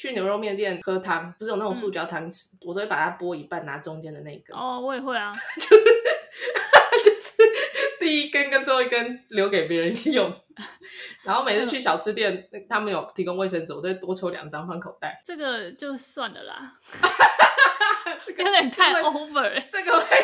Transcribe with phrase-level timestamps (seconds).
[0.00, 4.56] 去牛肉面店喝汤，不是有那种塑胶汤匙，嗯、我都会把它剥一半，拿中间的那一根。
[4.56, 5.84] 哦，我也会啊， 就是
[7.04, 7.42] 就是
[7.98, 10.34] 第一根跟最后一根留给别人用。
[11.22, 15.22] 然后每次去小吃店，嗯、他们有提供卫生纸，我都会多抽两张放口袋。
[15.26, 16.74] 这个就算了啦。
[18.24, 20.16] 这个有点太 over，这个会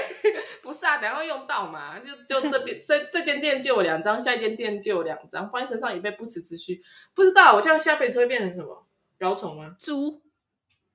[0.62, 0.96] 不是啊？
[0.96, 1.98] 等下会用到嘛？
[2.26, 6.82] 就就这边这这间店借我两张，下一间店借我两张，放在身上以备不时之需。
[7.14, 8.85] 不知道我这样下辈子会变成什么？
[9.18, 9.74] 蛲虫吗？
[9.78, 10.20] 猪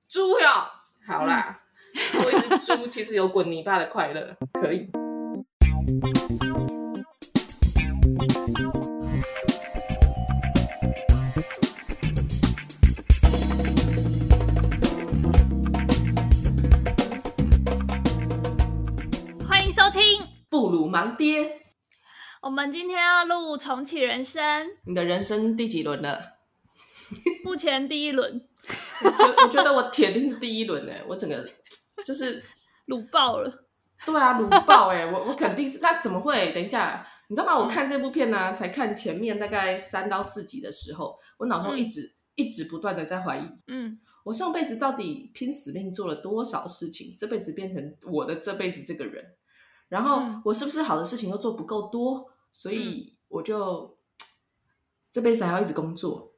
[0.08, 0.46] 猪哟！
[1.08, 1.60] 好啦，
[2.12, 4.88] 做、嗯、一只猪其实有滚泥巴的快乐，可以。
[19.48, 20.00] 欢迎收听
[20.48, 21.60] 布鲁盲爹，
[22.40, 24.68] 我们今天要录重启人生。
[24.86, 26.41] 你的人生第几轮了？
[27.44, 28.48] 目前第一轮。
[29.02, 31.44] 我我觉得我铁定是第一轮哎，我整个
[32.06, 32.42] 就是
[32.86, 33.66] 鲁爆了。
[34.04, 35.78] 对啊，鲁爆哎， 我我肯定是。
[35.80, 36.52] 那怎么会？
[36.52, 37.58] 等一下，你知道吗？
[37.58, 49.24] 我看这部片呢、啊，才看前面大概三到四集的时候，我脑中一直、嗯、一直不断的在怀疑，嗯，我上辈子到底拼死命做了多少事情，这辈子变成我的这辈子这个人。
[49.88, 53.98] 然后我是不是好的事情又做不够多，所以我就
[55.12, 56.31] 这辈子还要一直工作。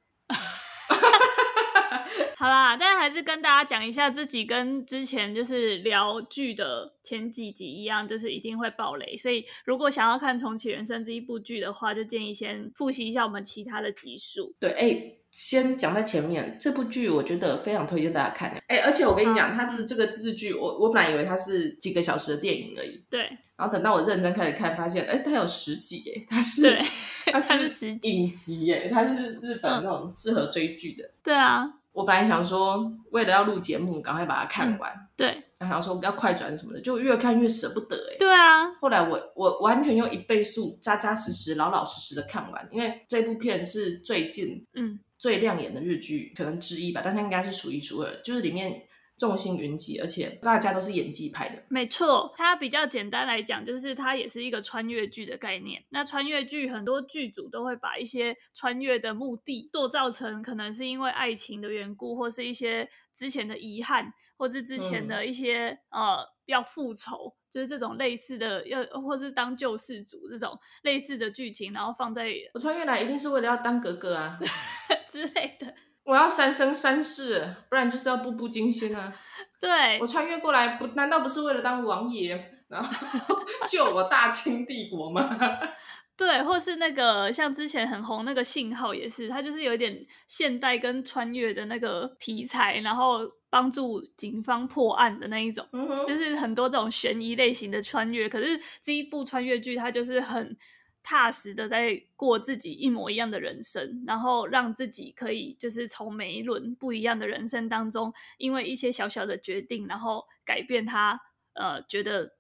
[2.45, 9.17] 好啦，但还是跟大家讲一下，自己跟之前就是聊剧的前几集一样，就是一定会爆雷。
[9.17, 14.55] 所以如果想要看《重启人生》这一部剧的话，就建议先复习一下我们其他的集数。
[14.61, 15.17] 对，哎。
[15.31, 18.57] 先讲在前面，这部剧我觉得非常推荐大家看。
[18.69, 23.03] 哎，而且我跟你讲，它是这个日剧，我我本来以为它是几个小时的电影而已。
[23.11, 23.23] 对。
[23.57, 26.81] 然后等到我认真开始看，发现，哎，它有十集，哎，它是，对
[27.33, 31.03] 它是影集，哎，它就是日本那种适合追剧的。
[31.03, 31.11] 嗯。
[31.25, 31.69] 对啊。
[31.95, 34.93] 我本来想说，为了要录节目，赶快把它看完。
[34.93, 35.27] 嗯、对。
[35.57, 38.17] 然后想说要快转什么的，就越看越舍不得，哎。
[38.19, 38.71] 对啊。
[38.81, 45.01] 后来我我完全用一倍速，扎扎实实、老老实实的看完，因为这部片是最近，嗯。
[45.17, 48.83] 最亮眼的日剧可能之一吧，但它应该是数一数二，就是里面
[49.17, 51.63] 众星云集，而且大家都是演技派的。
[51.69, 55.85] 没错，它比较简单来讲，就是它也是一个穿越剧的概念。
[55.91, 67.35] 那穿越剧很多剧组都会把一些穿越的目的塑造成可能是因为爱情的缘故，或是一些之前的遗憾，或是之前的一些、嗯、呃要复仇。
[67.55, 74.37] 就是这种类似的，要或是当救世主这种类似的剧情，然后放在我穿越来一定是为了要当格格啊
[75.07, 75.73] 之类的。
[76.05, 79.13] 我要三生三世，不然就是要步步惊心啊。
[79.61, 82.39] 对，我穿越过来不，难道不是为了当王爷，
[82.69, 83.37] 然后
[83.69, 85.29] 救我大清帝国吗？
[86.17, 93.21] 对，或是那个像之前很红那个信号也是，它就是有点现代跟穿越的那个题材，然后。
[93.55, 98.29] 帮助警方破案的那一种，嗯、就是很多这种悬疑类型的穿越。
[98.29, 100.57] 可是这一部穿越剧，它就是很
[101.05, 111.21] 踏实的在过自己一模一样的人生，然后让自己可以就是从每一轮不一样的人生当中，因为一些小小的决定，然后改变他
[111.53, 112.33] 呃觉得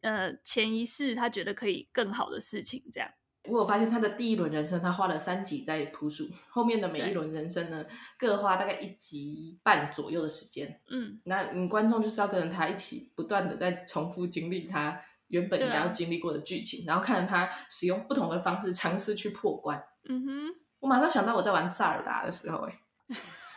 [0.00, 3.10] 呃前一世他觉得可以更好的事情这样。
[3.48, 7.86] 我有发现他的第一轮人生，他花了三集在铺述，后面的每一轮人生呢，
[8.18, 10.80] 各花大概一集半左右的时间。
[10.90, 19.82] 嗯，那你观众就是要跟着他一起不断的在重复经历他原本应该要经历过的剧情，啊、然后看着他使用不同的方式尝试去破关。
[20.08, 22.78] 嗯哼，我马上想到我在玩萨尔达的时候、欸，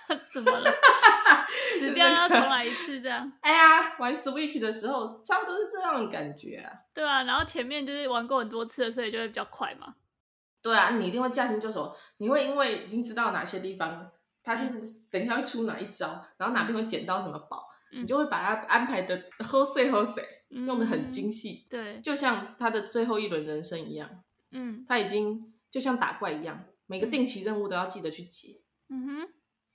[0.08, 0.72] 哎，怎么了？
[1.80, 3.32] 死掉要重来一次，这样。
[3.42, 6.72] 哎呀，玩 Switch 的时候，差不多是这样的感觉啊。
[6.94, 9.96] 对啊，然后前面就是玩过很多次了，所以就会比较快嘛。
[10.62, 14.12] 对啊，你一定会驾轻就熟，你会因为已经知道哪些地方，
[14.44, 20.04] 它就是等一下会出哪一招，然后哪边会捡到什么宝，嗯、你就会把它安排的好势好
[20.50, 21.66] 势，用的很精细。
[21.70, 24.24] 对，就像他的最后一轮人生一样。
[24.52, 28.62] 嗯，他已经就像打怪一样，每个定期任务都要记得去解。
[28.90, 29.30] 嗯哼。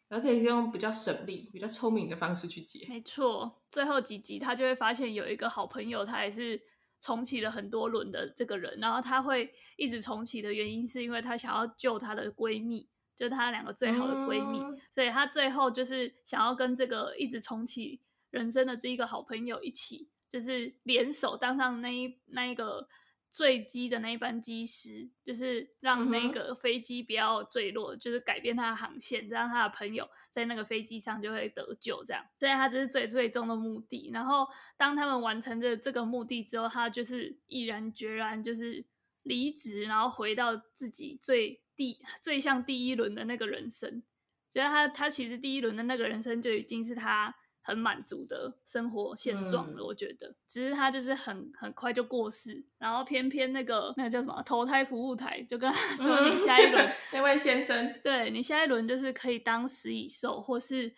[0.06, 2.86] 然后可以用比较省力、比较聪明的方式去解。
[2.88, 6.60] 没错，最后几集他就会发现有一个好朋友，他也是
[7.00, 8.78] 重启了很多轮的这个人。
[8.78, 14.58] 然后他会一直重启的原因，是因为他想要救他的闺蜜，就是他两个最好的闺蜜。
[14.60, 18.00] 嗯、所以他最后就是想要跟这个一直重启
[18.30, 22.88] 人生的这一个好朋友一起，就是联手当上那一那一个。
[23.36, 32.04] 坠机的那一班机师，就是让那个飞机不要坠落，嗯、就是改变它的航线，这样他的朋友在那个飞机上就会得救。
[32.04, 34.08] 这样，所以他这是最最终的目的。
[34.14, 34.46] 然后
[34.76, 38.86] 当他们完成了这个目的之后，他就是毅然决然就是
[39.24, 44.04] 离职，然后回到自己最第最像第一轮的那个人生。
[44.48, 47.34] 觉得他他其实第一轮的那个人生就已经是他
[47.66, 49.80] 很满足的生活现状了。
[49.80, 60.94] 嗯、我觉得，只是他就是很很快就过世，然后偏偏那个那个叫什么投胎服务台就跟他说，你下一轮、嗯、那位先生，对你下一轮就是可以当食蚁兽，或是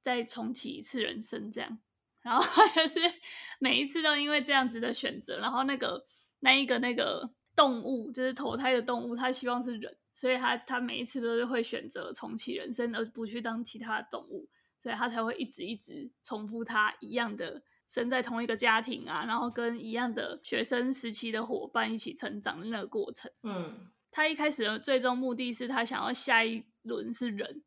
[0.00, 1.78] 再重启一次人生这样。
[2.22, 2.98] 然后他就是
[3.60, 6.06] 每一次都因为这样子的选择，然后那个
[6.40, 14.48] 那一个那个动物就是投胎的动物，他希望是人，所以他他每一次都是会选择重启人生，而不去当其他的动物，
[14.86, 23.28] 所以他才会一直一直重复他一样的生在同一个家庭啊，然后跟一样的学生时期的伙伴一起成长的那个过程。
[23.42, 27.64] 嗯，他一开始的最终目的是他想要下一轮是人。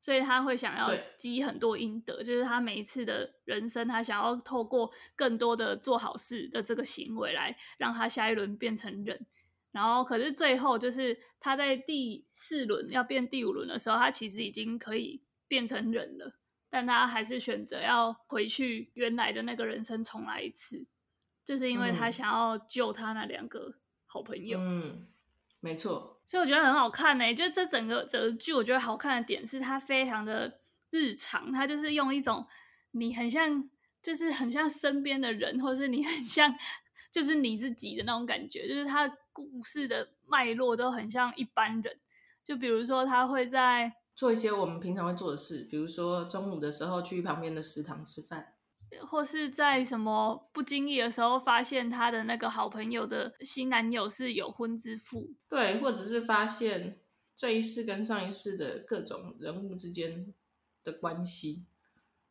[0.00, 9.26] 所以他会想要积很多阴德，就是他每一次的人生，他想要透过更多的做好事的这个行为来让他下一轮变成人。
[9.70, 16.34] 然后，可是最后就是他在第四轮要变第五轮的时候，他其实已经可以变成人了，
[16.74, 20.86] 但他还是选择要回去原来的那个人生重来一次，
[21.44, 23.74] 就是因为他想要救他那两个
[24.06, 24.58] 好朋友。
[24.58, 25.06] 嗯，
[25.60, 26.22] 没错。
[26.26, 30.60] 所以我觉得很好看呢、欸，就这整个整个剧，我觉得好看的点是它非常的
[30.90, 32.46] 日常，它就是用一种
[32.92, 33.68] 你很像，
[34.02, 36.56] 就是很像身边的人，或是你很像，
[37.10, 41.98] 就是你自己的那种感觉，就是它故事的脉络都很像一般人。
[42.42, 48.54] 就比如说，他会在做一些我们平常会做的事，比如说中午的时候去旁边的食堂吃饭。
[49.08, 57.00] 或是在什么不经意的时候，发现他的那个好朋友的新男友是有婚之妇，对，或者是发现
[57.34, 60.34] 这一世跟上一世的各种人物之间
[60.84, 61.64] 的关系，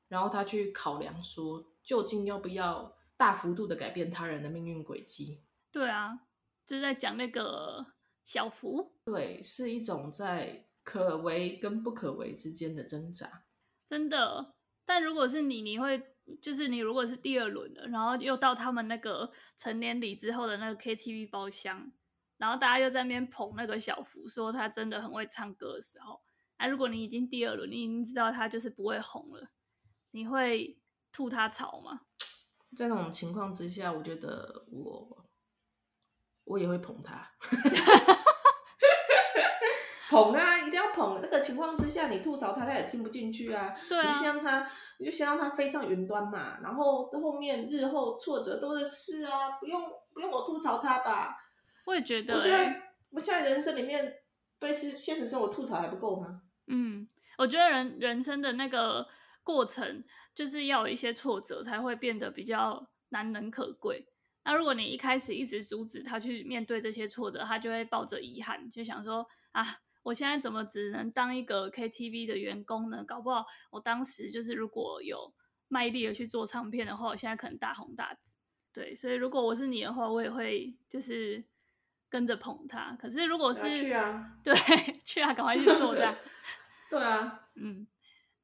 [0.07, 5.41] 然后他去考量说，究竟要不要大幅度的改变他人的命运轨迹？
[5.71, 6.27] 对啊，
[6.63, 7.83] 就是在讲那个
[8.23, 13.43] 小福，对，是一种在可为跟不可为之间的挣扎，
[13.85, 14.55] 真的。
[14.85, 16.07] 但如果是你，你会。
[16.39, 21.91] 就是你如果是第二轮的，然后又到他们那个成年礼之后的那个 KTV 包厢，
[22.37, 26.21] 然后大家又在那边捧那个小福，说他真的很会唱歌的时候，
[26.57, 29.49] 那、啊、如果你已经第二轮，你已经知道他就是不会红了，
[30.11, 30.79] 你会
[31.11, 32.01] 吐他槽吗？
[32.77, 35.25] 在那种情况之下，我觉得我
[36.45, 37.29] 我也会捧他。
[40.11, 41.19] 捧啊，一定要捧！
[41.21, 43.73] 那个情况之下，你吐槽他，他也听不进去啊。
[43.87, 44.01] 对啊。
[44.01, 44.69] 你就先让他，
[44.99, 46.59] 你就先让他飞上云端嘛。
[46.61, 49.81] 然后后面日后挫折多的是啊，不用
[50.13, 51.37] 不用我吐槽他吧。
[51.85, 52.37] 我也觉得、欸。
[52.37, 52.81] 我现在
[53.11, 54.15] 我现在人生里面
[54.59, 56.41] 对是现实生活吐槽还不够吗？
[56.67, 59.07] 嗯，我觉得人人生的那个
[59.43, 60.03] 过程，
[60.35, 64.05] 就是要有一些挫折，才会变得比较难能可贵。
[64.43, 69.65] 那如果你一开始一直阻止他去面对这些挫折，他就会抱着遗憾，就想说啊。
[70.03, 73.03] 我现在怎么只能当一个 KTV 的员工呢？
[73.03, 75.33] 搞不好我当时就是如果有
[75.67, 78.35] 卖力的去做唱片的话，我现在可能大红大紫。
[78.73, 81.43] 对，所以如果我是你的话，我也会就是
[82.09, 82.97] 跟着捧他。
[82.99, 84.53] 可是如果是去啊，对，
[85.05, 86.15] 去啊，赶快去做这样。
[86.89, 87.85] 对啊，嗯。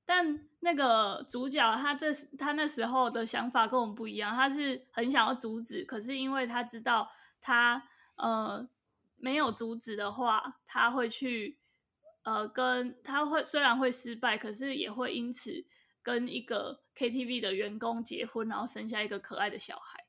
[0.05, 7.09] 但那个主角他这他那时候的想法跟我们不一样，他是很想要阻止，可是因为他知道
[7.41, 7.83] 他
[8.15, 8.69] 呃。
[9.17, 11.57] 没有阻止的话，他会去，
[12.23, 15.65] 呃，跟他会虽然会失败，可是也会因此
[16.01, 20.05] 跟一个 KTV 的员工结婚，然后生下一个可爱的小孩。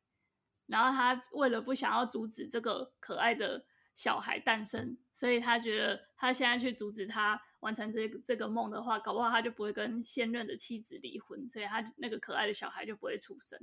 [0.66, 13.58] 然后他为了不想要阻止这个可爱的小孩诞生，所以他觉得他现在去阻止他完成这个这个梦的话，搞不好他就不会跟现任的妻子离婚，所以他那个可爱的小孩就不会出生。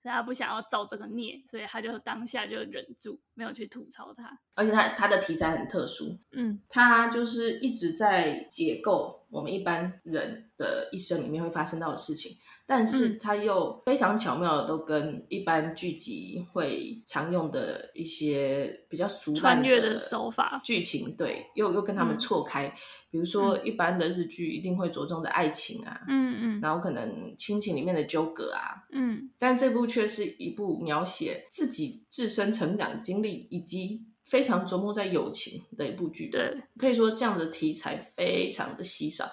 [0.00, 4.38] 所以他不想要造这个孽，所以他就当下就忍住，没有去吐槽他。
[4.54, 12.36] 而且他他的题材很特殊，嗯，他就是一直在解构我们一般人的一生里面会发生到的事情。
[12.66, 22.66] 但是它又非常巧妙的都跟一般剧集会常用的一些比较俗穿越的手法剧情，对，又又跟他们错开。
[22.66, 22.72] 嗯、
[23.10, 36.28] 比如说一般的日剧一定会着重的爱情啊，嗯嗯，然后可能亲情里面的纠葛啊，嗯，但这部却是一部描写自己自身成长经历以及非常琢磨在友情的一部剧。
[36.28, 39.28] 对，可以说这样的题材非常的稀少。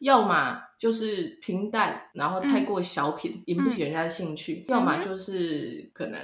[0.00, 6.18] 要么就是平淡，然后太过小品，引不起人家的兴趣；要么就是可能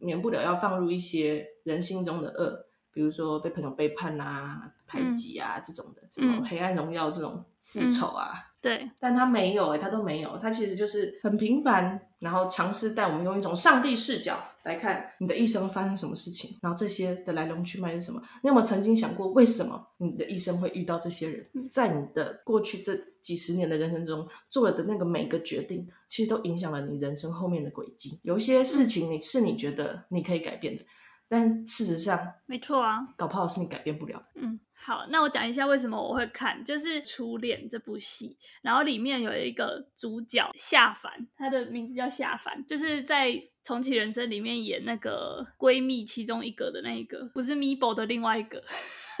[0.00, 8.30] 免不了要放入一些人心中的恶，比如说被朋友背叛啊，排挤啊、嗯、这种的，什么黑暗荣耀这种复仇啊。
[8.34, 18.22] 嗯对，但他没有哎、欸，他都没有，他其实就是很平凡，然后尝试带我们用一种上帝视角来看你的一生发生什么事情，然后这些的来龙去脉是什么？
[18.40, 21.44] 你有没有曾经想过，为什么你的一生会遇到这些人？
[21.68, 28.20] 在你的过去这几十年的人生中做了的那个每个决定，其实都影响了你人生后面的轨迹。
[28.22, 30.84] 有一些事情你是你觉得你可以改变的，
[31.32, 34.22] 但事实上，没错啊，搞不好是你改变不了。
[34.34, 34.60] 嗯。
[34.74, 43.30] 好，那我讲一下为什么我会看，就是《初恋》这部戏，然后里面有一个主角夏凡，她的名字叫夏凡，就是在
[43.64, 48.62] 《重启人生》里面演那个闺蜜其中一个的那一个，不是 Mibo 的另外一个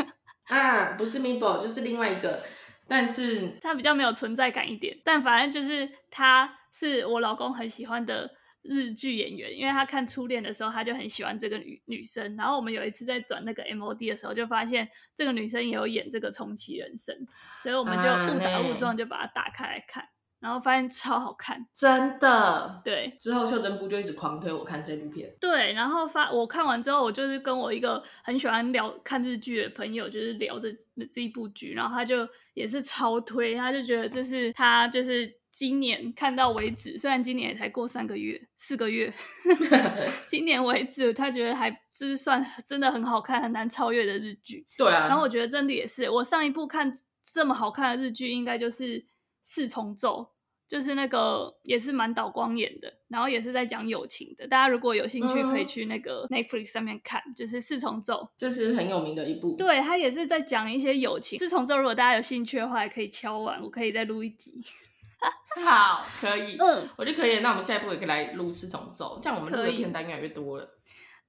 [0.50, 2.42] 啊，不是 Mibo，就是另外一个，
[2.88, 8.30] 但是他比较没有存在感一点，但反正就是他是我老公很喜欢的。
[8.62, 12.36] 日剧演员，因为他看初恋的时候，他就很喜欢这个女女生。
[12.36, 17.14] 然后我们有一次在转那个 MOD 的时候，就发现这个女生也有演这个重启人生，
[17.60, 20.04] 所以我们就误打误撞就把它打开来看，
[20.38, 22.80] 然后发现超好看，真的。
[22.84, 25.34] 对，之后秀珍菇就一直狂推我看这部片。
[25.40, 30.72] 对，然后发我看完之后，我就是跟我一个很喜欢聊看日剧的朋友，就是聊着
[31.12, 35.41] 这一部剧，然后他就也是超推，他就觉得这是他就是。
[35.52, 39.12] 今年看到为止，虽然今年也才过三个月、四个月，
[40.26, 44.66] 今年为止，他觉得还就是算真的很好看、很难超越的日剧。
[44.78, 46.90] 对啊，然后我觉得真的也是，我上一部看
[47.22, 48.98] 这么好看的日剧，应该就是
[49.42, 50.22] 《四重奏》，
[50.66, 54.48] 就是那个也是满岛光演的，然后也是在讲友情的。
[54.48, 59.54] 大家如果有兴趣，可以去那个 Netflix 上面看，嗯、就是《四重奏》，这是很有名的一部。
[59.56, 61.38] 对，他也是在讲一些友情。
[61.38, 64.62] 《四重奏》如果大家有兴趣的话，也可以敲完，我可以再录一集。
[65.64, 67.40] 好，可以，嗯，我就可以。
[67.40, 70.68] 那我们下一步也可以来录四重奏，这样我们录的片单越来越多了。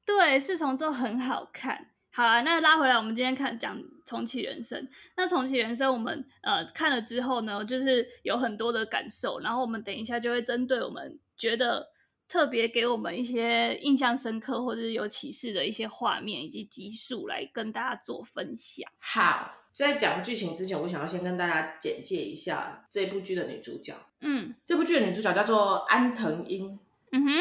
[0.05, 1.91] 对，四重奏很好看。
[2.12, 4.88] 好了，那拉回来，我们今天看讲重启人生。
[5.17, 9.39] 那重启人生，我们呃看了之后呢，就是有很多的感受。
[9.39, 11.88] 然后我们等一下就会针对我们觉得
[12.27, 18.89] 特别给我们一些印象深刻或者是有启示的一些画面以及集数来跟大家做分享。
[19.00, 19.62] 好。
[19.74, 23.96] 在讲剧情之前，我想要先跟大家简介一下这部剧的女主角。
[24.22, 26.80] 嗯，这部剧的女主角叫做安藤樱。
[27.12, 27.32] 嗯哼，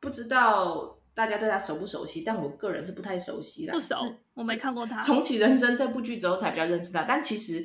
[0.00, 3.74] 不知道大家对她熟不熟悉，但我个人是不太熟悉的。
[3.74, 3.94] 不熟，
[4.32, 5.02] 我没看过她。
[5.02, 7.62] 重启人生这部剧之后才比较认识她，但其实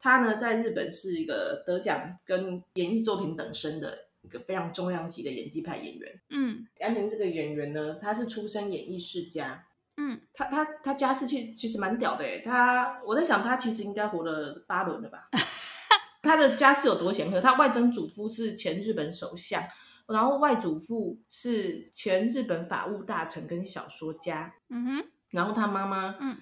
[0.00, 6.20] 她呢，在日本是一个得奖跟演艺作品等身的一个非常重量级的演技派演员。
[6.30, 9.64] 嗯，安藤这个演员呢，她是出身演艺世家。
[10.00, 15.28] 嗯，他他他家世其其实蛮屌的诶，他我在想他其实应该活了八轮了吧？
[16.22, 17.40] 他的家世有多显赫？
[17.40, 19.62] 他外曾祖父是前日本首相，
[20.06, 26.36] 然后外祖父是前日本法务大臣跟小说家，嗯哼，然后他妈妈嗯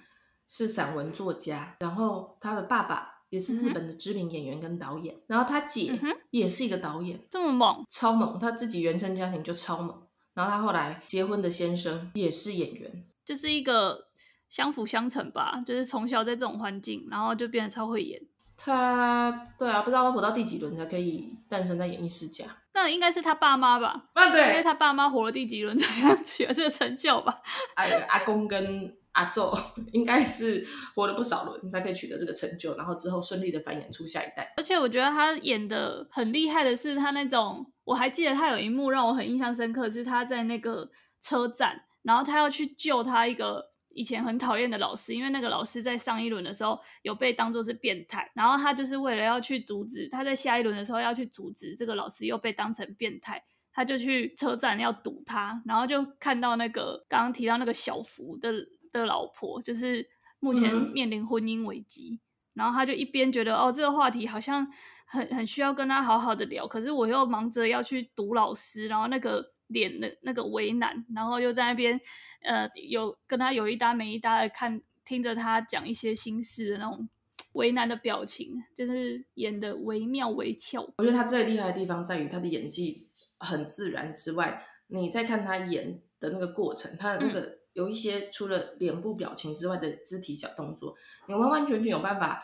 [0.47, 5.99] 是散文作家，然后他的爸爸也是日本的知名演员跟导演，然后他姐
[6.31, 8.39] 也是一个导演，这么猛，超猛！
[8.39, 10.06] 他自己原生家庭就超猛，
[10.37, 13.03] 然后他后来结婚的先生也是演员。
[13.25, 14.07] 就是一个
[14.47, 18.21] 相辅相成吧，就是从小在这种环境，然后就变得超会演。
[18.55, 22.45] 他，对啊，不知道要活到第几轮才可以诞生在演艺世家。
[22.73, 24.05] 那应该是他爸妈吧？
[24.13, 27.41] 啊，对，因为他爸妈活了第几轮才让 取得这个成就吧？
[27.75, 29.51] 哎，阿公跟阿宙
[29.91, 34.53] 应该是活了不少轮才可以取得这个成就，然后之后顺利的繁衍出下一代。
[34.55, 41.83] 而且我觉得他演的很厉害的是他那种，我还记得他有一幕让我很印象深刻，是他在那个车站。
[42.03, 53.43] 然后他要去救他一个以前很讨厌的老师，因为那个老师在上一轮的时候有被当做是变态，然后他就是为了要去阻止，他在下一轮的时候要去阻止这个老师又被当成变态，
[53.73, 58.53] 他就去车站要堵他，然后就看到那个刚刚提到那个小福的
[58.91, 60.07] 的老婆，就是
[60.39, 62.19] 目前面临婚姻危机，嗯、
[62.55, 64.67] 然后他就一边觉得哦这个话题好像
[65.05, 69.53] 很很需要跟他好好的聊，可是我又忙着要去读老师，然后那个。
[69.67, 71.99] 脸的那个为难，然后又在那边，
[72.41, 77.09] 呃，有跟他有一搭没一搭的看，听着他讲一些心事的那种
[77.51, 80.81] 为难的表情，就是演的惟妙惟肖。
[80.99, 90.95] 我觉得他最厉害的地方在于他的演技很自然之外，你在看他演的那个过程，他的那个有一些除了脸部表情之外的肢体小动作，
[91.27, 92.43] 你完完全全有办法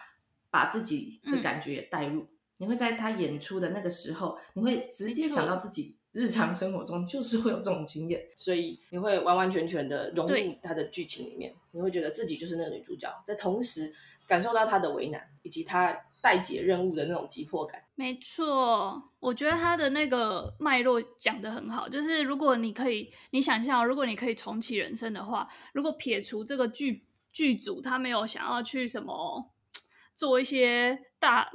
[0.51, 5.97] 把自己的感觉也带入，嗯、你会在他演出的那个时候，你会直接想到自己。
[6.13, 13.91] 日常生活中就是会有这种经验，所以你会完完全全的融入他的剧情里面，你会觉得自己就是那个女主角，在同时
[14.27, 17.83] 感受到她的为难以及她待解任务的那种急迫感。
[17.95, 29.51] 没错，我觉得他的那个脉络讲得很好，就是如果你可以，你想象如果你可以重启人生的话，如果撇除这个剧剧组他没有想要去什么
[30.15, 31.51] 做一些大，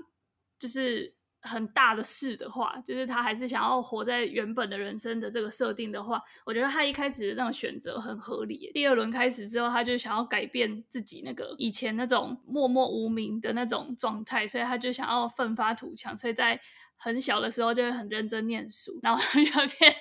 [0.58, 1.17] 就是。
[1.40, 8.70] 很大的事的话，就是他还是想要活在原本的人生的这个设定的话，我觉得他一开始的那种选择很合理。
[8.74, 16.60] 第二轮开始之后，他就想要改变自己那个以前那种默默无名的那种状态，所以他就想要奋发图强，所以在
[16.96, 19.94] 很小的时候就会很认真念书，然后 就会变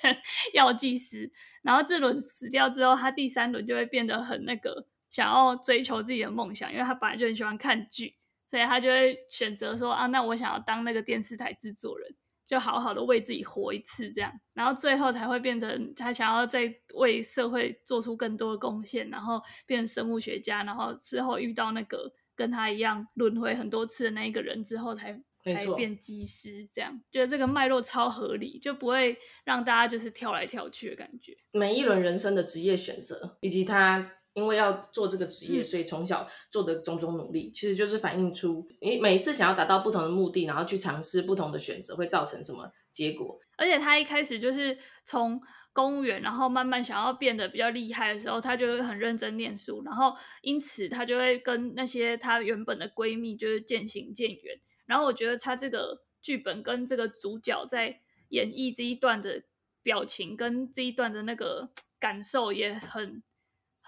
[0.54, 1.30] 药剂师。
[1.62, 8.17] 然后这轮死掉之后，他第三轮就会变得很那个想要追求自己的梦想，因为他本来就很喜欢看剧。
[8.48, 12.14] 所以他就会选择说啊，那我想要当那个电视台制作人，
[12.46, 25.12] 就好好的为自己活一次这样，然后最后才会变成他想要再为社会做出更多的贡献，然后变成生物学家，然后之后遇到那个跟他一样轮回很多次的那一个人之后才，
[25.44, 31.36] 才才变机师这样，觉得这个脉络超合理，就不会让大家就是跳来跳去的感觉。
[31.52, 34.12] 每一轮人生的职业选择以及他。
[34.38, 43.38] 因为要做这个职业，所以从小做的种种努力，嗯、其实就是反映出你每一次想要达到不同的目的，然后去尝试不同的选择，会造成什么结果。
[43.56, 45.40] 而且他一开始就是从
[45.72, 54.60] 公务员，然后慢慢想要变得比较厉害的时候，他就会很认真念书，然后因此他就会跟那些他原本的闺蜜就是渐行渐远。
[54.86, 59.42] 然后我觉得他这个剧本跟这个主角在演绎这一段的
[59.82, 63.22] 表情跟这一段的那个感受也很。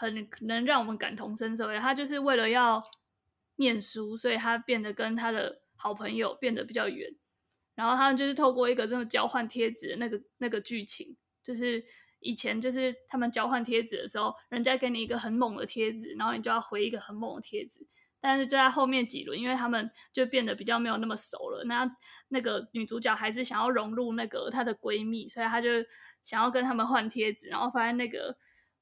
[0.00, 2.82] 很能让我们感同身受，他就是为了要
[3.56, 7.14] 念书，所以他变得跟他的好朋友变得比较远。
[7.74, 11.84] 然后他们就是透过一个这么交换贴纸的那个那个剧情，就是
[12.20, 17.86] 以前就是他们交换贴纸的时候，人家给你一个很猛的贴纸，然后你就要回一个很猛的贴纸。
[18.22, 21.94] 但是就在后面几轮，因为他们就变得比较没有那么熟了，那
[22.28, 25.68] 那个女主角还是想要融入那个她的闺蜜，所以她就
[26.22, 28.38] 想要跟他们换贴纸，然后发现那个。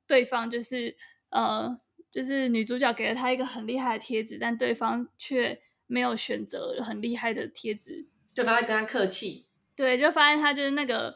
[0.08, 0.96] 对方就是
[1.28, 1.78] 呃，
[2.10, 9.46] 就是女主角给了他一个很厉害的贴纸，但对方却没有选择很厉害的贴纸，对方在跟他客气。
[9.76, 11.14] 对，就发现他就是那个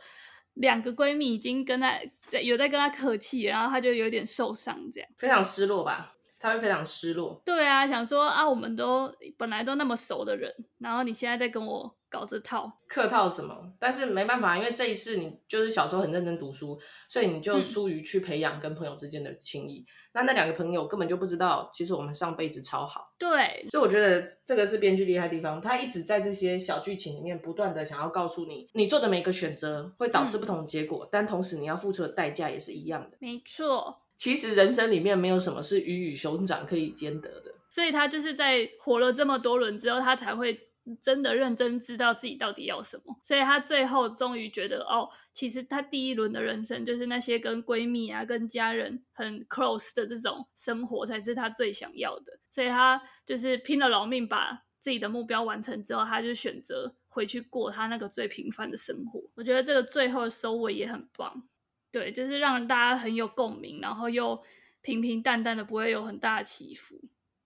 [0.54, 6.14] 两个闺蜜已经跟他在有在跟他客气，然后他就有点受伤，这样非常失落吧？
[6.38, 7.42] 他会非常失落。
[7.44, 11.96] 对啊，想说啊，我们都本来都那么熟的人，然后你现在在跟我。
[12.12, 13.72] 搞这套客套什么？
[13.78, 16.78] 但是没办法，因为这一世你就是小时候很认真读书，
[17.08, 19.78] 所以你就疏于去培养跟朋友之间的情谊。
[19.78, 23.14] 嗯、那那两个朋友根本就不知道，其实我们上辈子超好。
[23.18, 33.16] 对，所以我觉得这个是编剧厉害的地方，他一直在这些小剧情里面不断的想要告诉你，你做的每一个选择会导致不同的结果，嗯、但同时你要付出的代价也是一样的。
[33.20, 37.54] 没错，其实人生里面没有什么是鱼与熊掌可以兼得的。
[37.70, 40.68] 所以他就是在活了这么多轮之后，他才会。
[41.00, 52.38] 真的认真知道自己到底要什么，所以他最后终于觉得，哦，其实他第一轮的人生就是那些跟闺蜜啊、跟家人很 close 的这种生活才是他最想要的。
[52.50, 59.22] 所以他就是拼了老命把自己的目标完成之后，他就选择回去过他那个最平凡的生活。
[59.36, 61.44] 我觉得这个最后的收尾也很棒，
[61.92, 64.42] 对，就是让大家很有共鸣，然后又
[64.80, 67.00] 平平淡淡的，不会有很大的起伏。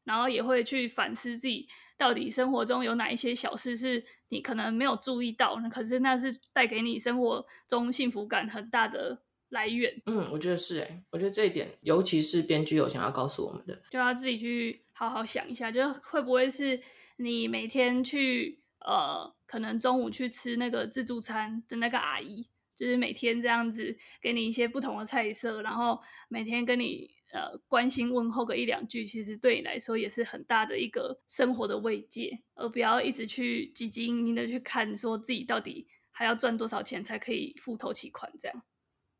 [0.07, 10.01] 然后也会去反思自己到底生活中有哪一些小事是你可能没有注意到，可是那是带给你生活中幸福感很大的来源。
[10.07, 16.81] 嗯，我觉得是诶，我觉得这一点，尤其是编剧有想要告诉我们的，就要自己去好好想一下，就会不会是
[17.17, 27.16] 你每天去呃，可能中午去吃那个自助餐的那个阿姨，就是每天这样子给你一些不同的菜色，然后每天跟你。
[27.37, 38.63] 呃，关心问候个一两句，其实对你来说也是很大的一个生活的慰藉，而不要一直去汲汲营营的去看，说自己到底还要赚多少钱才可以付头期款，这样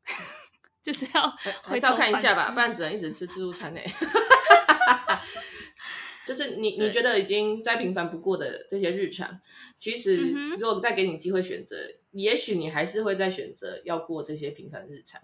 [0.81, 1.29] 就是要
[1.63, 3.79] 还是要看一下吧，不然只能一直吃自助餐呢。
[6.25, 9.39] 就是你你觉得已经再平凡不过的这些日常，
[9.77, 10.17] 其实
[10.57, 15.21] 如果再给你机会选择，嗯、也许你还是会再选择要过这些平凡日常。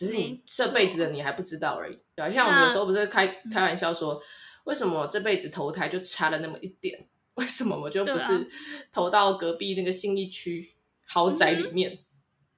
[0.00, 2.30] 只是你这辈子的你还不知道而已，对吧？
[2.30, 4.18] 像我们有时候不是开开玩笑说，
[4.64, 7.06] 为什么这辈子投胎就差了那么一点？
[7.36, 8.50] 为什么我就不是
[8.90, 10.72] 投到隔壁那个信义区
[11.04, 11.98] 豪宅里面？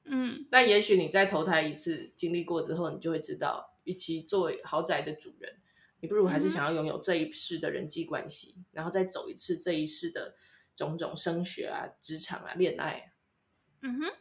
[0.04, 5.52] 嗯，但也许你再投胎一次，经历过之后，你就会知道，与其作为豪宅的主人，
[5.98, 10.36] 你不如还是想要拥有这一世的人际关系，然后再走一次这一世的
[10.76, 13.12] 种种升学啊、职场啊、恋爱。
[13.80, 14.12] 嗯哼，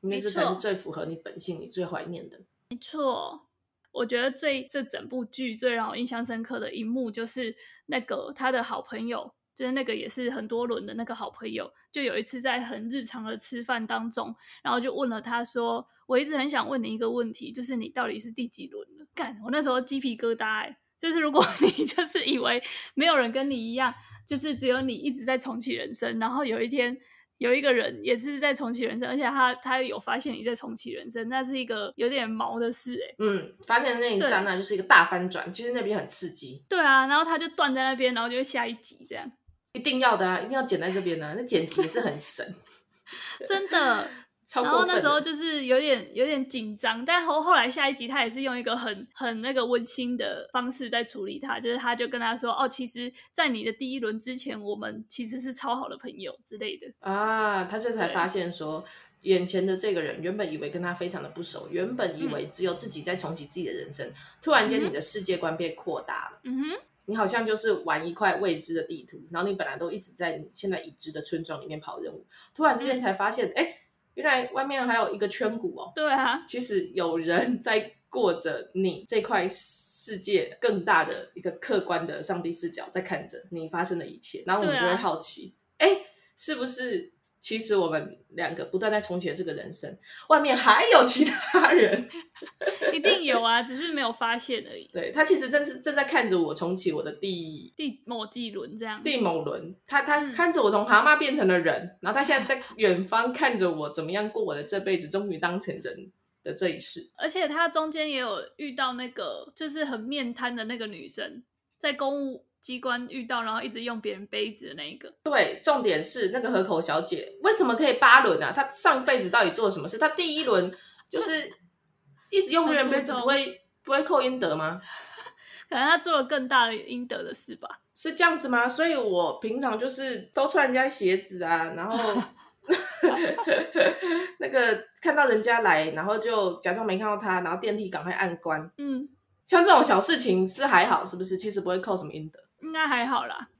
[0.00, 2.40] 因为这才是最符合你本性、你最怀念的。
[2.70, 3.48] 没错，
[3.92, 7.54] 我觉得最这整部剧最让我印象深刻的一幕，就是
[7.86, 22.60] 那个他的好朋友，就是那个也是很多轮的那个好朋友，就有一次在很日常的吃饭当中，然后就问了他说：“我一直很想问你一个问题，就是你到底是第几轮了？”干，我那时候鸡皮疙瘩，哎，就是如果 你就是以为
[22.94, 23.94] 没有人跟你一样，
[24.26, 26.98] 就是只有你一直在重启人生，然后有一天
[27.38, 33.14] 有一个人也是在重启人生，而且他他有发现你在重启人生，那是一个有点毛的事哎。
[33.18, 36.64] 嗯，发现的那一刹那就是一个大翻转，其实那边很刺激。
[36.68, 39.30] 对啊，然后他就断在那边，然后就会下一集这样。
[39.72, 42.54] 一定要的啊，一定要剪在这边啊，那剪辑也是很神，
[43.48, 44.08] 真的。
[44.54, 57.64] 然后那时候就是有点有点紧张，但后后来下一集他也是用一个很很那个温馨的方式在处理他，就是他就跟他说哦，其实，在你的第一轮之前，我们其实是超好的朋友之类的啊。
[57.64, 58.84] 他这才发现说，
[59.22, 73.64] 眼前的这个人原本以为跟他非常的不熟，原本以为只有自己在重启自己的人生，嗯、突然间你的世界观被扩大了，嗯哼，你好像就是玩一块未知的地图，然后你本来都一直在你现在已知的村庄里面跑任务，突然之间才发现，哎、嗯。
[73.64, 73.78] 诶
[74.14, 75.92] 原来外面还有一个圈谷哦。
[75.94, 85.96] 对啊，其实有人在过着你这块世界更大的一个客观的上帝视角，在看着你发生的一切，然后我们就会好奇，哎、啊，
[86.36, 87.13] 是不是？
[87.44, 89.94] 其实我们两个不断在重启这个人生，
[90.30, 92.08] 外面还有其他人，
[92.90, 94.88] 一定有啊，只是没有发现而已。
[94.90, 106.10] 对，他其实正是正在看着我重启我的第第某几轮这样，第某轮，他他看着我从蛤蟆变成了人，嗯、然后他现在在远方看着我怎么样过我的这辈子，终于当成人
[106.42, 107.10] 的这一世。
[107.18, 111.42] 而且他中间也有遇到那个就是很面瘫的那个女生，
[111.76, 112.46] 在公务。
[112.64, 115.12] 机关遇到，然后一直用别人杯子的那一个。
[115.22, 118.52] 对，重点是那个河口小姐为什么可以八轮啊？
[118.52, 119.98] 她上辈子到底做了什么事？
[119.98, 120.74] 她第一轮
[121.06, 121.52] 就是
[122.30, 124.80] 一直用别人杯子，不会不会扣阴德吗？
[125.68, 127.68] 可能她做了更大的阴德的事吧？
[127.94, 128.66] 是这样子吗？
[128.66, 132.22] 所以我平常就是都穿人家鞋子啊，然后
[134.40, 138.72] 那个看到人家来，然后就假装没看到他，然后电梯赶快按关。
[138.78, 139.06] 嗯，
[139.46, 141.36] 像这种小事情是还好，是不是？
[141.36, 142.40] 其实不会扣什么阴德。
[142.64, 143.48] 应该还好啦。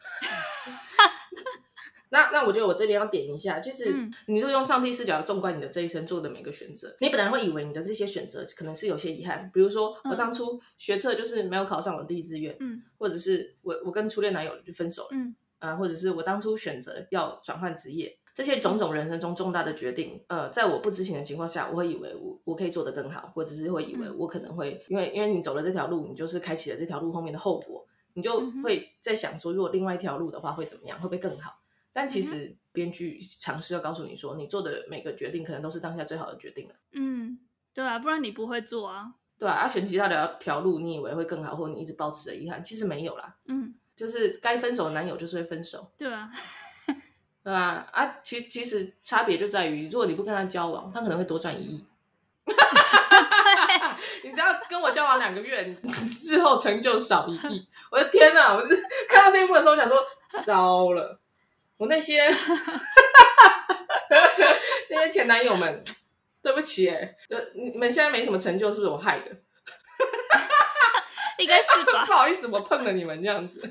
[2.11, 3.93] 那那我觉得我这边要点一下，其实
[4.27, 27.85] 你就用上帝视角纵观你的这一生做的每个选择，你本来会以为你的这些选择可能是有些遗憾，比如说我当初学测就是没有考上我第一志愿，嗯，或者是我我跟初恋男友就分手了，嗯啊，或者是我当初选择要转换职业，这些种种人生中重大的决定，呃，在我不知情的情况下，我会以为我我可以做得更好，或者是会以为我可能会因为因为你走了这条路，你就是开启了这条路后面的后果。
[28.15, 31.61] 你就会在想说，如果另外一条路的话会怎么样，会不会更好？
[31.93, 36.75] 但其实编剧尝试要告诉你说，你做的每个决定可能都是当下最好的决定了。
[36.93, 37.39] 嗯，
[37.73, 39.15] 对啊，不然你不会做啊。
[39.39, 43.37] 对啊，要选其他的条路，你以为会更好，或者你一直保持的遗憾，其实没有啦。
[43.47, 45.93] 嗯，就是该分手的男友就是会分手。
[45.97, 46.31] 对啊，
[47.43, 47.89] 对啊？
[47.93, 51.85] 啊，其其实差别就在于，如果你不跟他交往，他可能会多赚一亿。
[54.25, 55.77] 你只要跟我交往两个月，
[56.19, 57.69] 之后成就少一亿。
[57.91, 58.55] 我的天哪！
[58.55, 60.03] 我是看到这一幕的时候，我想说
[60.43, 61.21] 糟了，
[61.77, 62.27] 我那些
[64.89, 65.85] 那些前男友们，
[66.43, 67.15] 对不起哎，
[67.55, 69.31] 你们现在没什么成就，是不是我害的？
[71.37, 72.07] 应该是吧？
[72.07, 73.61] 不好意思，我碰了你们这样子。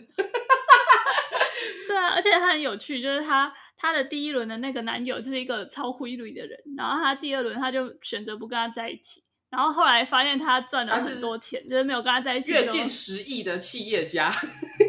[1.88, 9.23] 对啊，而且他很有趣，就是他他的第一轮的那个男友就是一个超灰绿的人，然后他第二轮他就选择不跟他在一起。
[9.54, 12.52] 然后后来发现他赚了很多钱，是就是没有跟他在一起。
[12.52, 14.32] 月进十亿的企业家，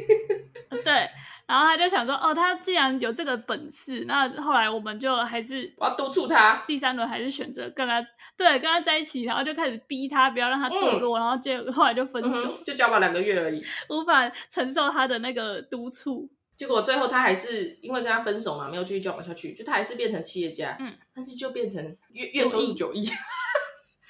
[0.82, 1.06] 对。
[1.46, 6.64] 然后他就想说，哦，他既然有这个本事，那后来我们就还是我要督促他。
[6.66, 8.00] 第三轮还是选择跟他，
[8.34, 16.26] 对，跟他在一起，然后就开始逼他，不要让他堕落，嗯、然后就后来就分手，嗯、就交往两个月而已，无法承受他的那个督促。
[16.56, 23.06] 结果最后他还是因为跟他分手嘛，没有继续交往下去，就他还是变成企业家，嗯，但是就变成月月收入九亿。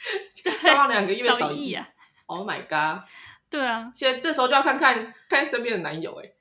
[0.62, 1.88] 交往两个月少一亿啊
[2.26, 3.08] ！Oh my god！
[3.50, 6.36] 对啊，现在这时候就要看看看身边的男友哎、欸。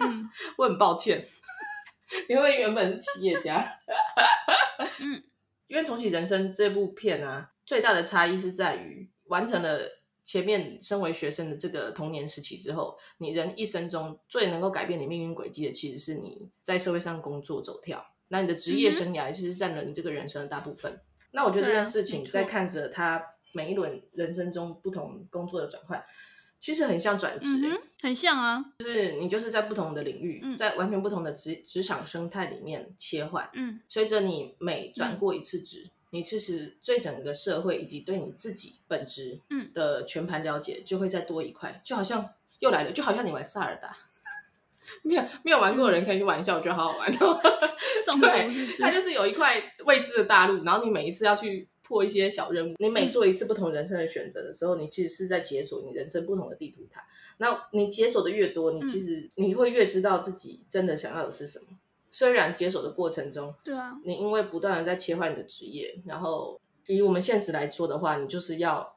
[0.00, 0.28] 嗯，
[0.58, 1.26] 我很抱歉，
[2.28, 3.80] 因为原本是企业家。
[4.98, 5.22] 嗯，
[5.66, 9.80] 因为重启人生这部片啊，最大的差异是在于完成了
[10.22, 18.04] 前面身为学生的这个童年时期之后，你人一生中最能够改变你命运轨迹的，其实是你在社会上工作走跳。
[18.28, 21.00] 那你的职业生涯其实占了你这个人生的大部分。
[21.34, 23.20] 那我觉得这件事情，在看着他
[23.52, 26.02] 每一轮人生中不同工作的转换，
[26.60, 33.50] 其实很像转职、欸嗯，很像啊，就是你就是在不同的领域，嗯、在完全不同的职职场生态里面切换。
[33.54, 39.40] 嗯，随着你每转过一次职，嗯、你其实对整个社会以及对你自己本职
[39.74, 41.80] 的全盘了解，就会再多一块。
[41.84, 43.96] 就好像又来了，就好像你玩萨尔达。
[45.02, 47.40] 没有没有玩过的人可以去玩一下，我觉得好好玩哦。
[48.20, 52.74] 对，它就是有一块未知的大陆，然后你每一次要去破一些小任务。
[52.78, 57.02] 你每做一次不同人生的选择的时候，嗯、你其实是在解锁你人生不同的地图塔。
[57.38, 61.66] 那你解锁的越多，你其实你会越知道自己真的想要的是什么。
[61.70, 61.78] 嗯、
[62.10, 68.96] 虽然解锁的过程中，对啊，你因为不断的在切换你的职业，然后以我们现实来说的话，你就是要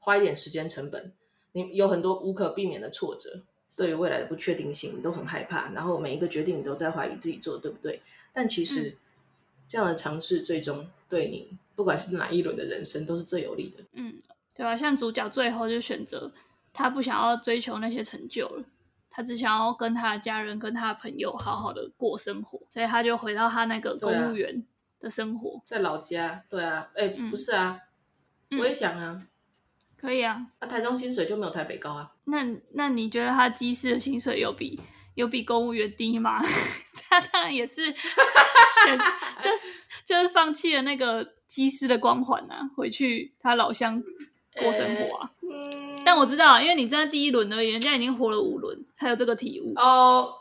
[0.00, 1.12] 花一点时间成本，
[1.52, 3.42] 你有很多无可避免的挫折。
[3.74, 8.00] 对于未来的不确定性，你都很害怕，然后每一个决定你都在怀疑自己做的对不对？
[8.32, 8.96] 但其实
[9.66, 13.82] 这样的尝试最终对你，不管是哪一轮的人生，都是最有利的。
[13.92, 14.20] 嗯，
[14.54, 14.76] 对吧？
[14.76, 16.30] 像主角最后就选择
[16.72, 18.64] 他不想要追求那些成就了，
[19.10, 24.64] 他只想要跟他的家人、跟他的朋友好好的过生活，所以他就回到他那个公务员
[25.00, 26.44] 的生活，在老家。
[26.48, 27.80] 对啊，哎，不是啊，
[28.50, 29.26] 嗯、我也想啊。
[30.02, 32.10] 可以啊，那台中薪水就没有台北高啊？
[32.24, 34.80] 那那你觉得他机师的薪水有比
[35.14, 36.40] 有比公务员低吗？
[37.08, 37.92] 他当然也是，
[39.40, 44.02] 就是就是放弃了那个机师的光环啊，回去他老乡
[44.60, 45.30] 过生活啊。
[45.42, 50.32] 欸嗯、但我知道，因为你在第一轮而已，人家已经活了五轮，才有这个体悟哦。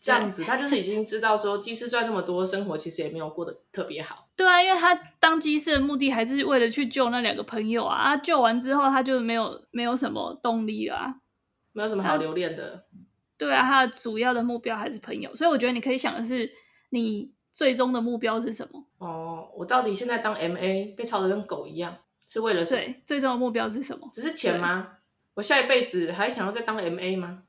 [0.00, 4.28] 这样子，他就是已经知道说，机师赚那么多，生活其实也没有过得特别好。
[4.34, 7.96] 对啊，因为他当机师的目的还是为了去救那两个朋友啊。
[7.96, 11.14] 啊，救完之后他就没有没有什么动力了啊，
[11.72, 12.86] 没有什么好留恋的。
[13.36, 16.50] 对啊，他的主要的目标还是朋友，所以我觉得你可以想的是，
[16.88, 18.82] 你最终的目标是什么？
[18.98, 21.94] 哦，我到底现在当 MA 被炒的跟狗一样，
[22.26, 22.80] 是为了什么？
[22.80, 24.08] 对，最终的目标是什么？
[24.14, 24.96] 只是钱吗？
[25.34, 27.42] 我下一辈子还想要再当 MA 吗？